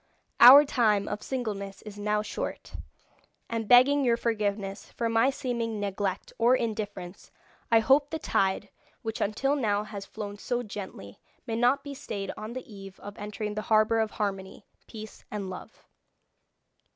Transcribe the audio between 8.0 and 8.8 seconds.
the tide,